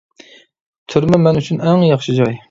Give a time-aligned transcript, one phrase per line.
[0.93, 2.35] تۈرمە مەن ئۈچۈن ئەڭ ياخشى جاي.